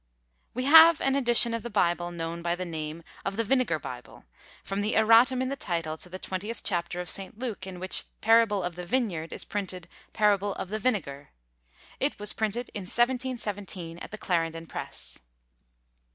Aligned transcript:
We 0.55 0.63
have 0.63 0.99
an 0.99 1.13
edition 1.15 1.53
of 1.53 1.61
the 1.61 1.69
Bible, 1.69 2.09
known 2.09 2.41
by 2.41 2.55
the 2.55 2.65
name 2.65 3.03
of 3.23 3.35
The 3.37 3.43
Vinegar 3.43 3.77
Bible; 3.77 4.25
from 4.63 4.81
the 4.81 4.95
erratum 4.95 5.43
in 5.43 5.49
the 5.49 5.55
title 5.55 5.95
to 5.97 6.09
the 6.09 6.17
20th 6.17 6.63
chap. 6.63 6.95
of 6.95 7.07
St. 7.07 7.37
Luke, 7.37 7.67
in 7.67 7.79
which 7.79 8.05
"Parable 8.19 8.63
of 8.63 8.73
the 8.75 8.83
Vineyard," 8.83 9.31
is 9.31 9.45
printed, 9.45 9.87
"Parable 10.11 10.55
of 10.55 10.69
the 10.69 10.79
Vinegar." 10.79 11.29
It 11.99 12.17
was 12.19 12.33
printed 12.33 12.71
in 12.73 12.85
1717, 12.87 13.99
at 13.99 14.09
the 14.09 14.17
Clarendon 14.17 14.65
press. 14.65 15.19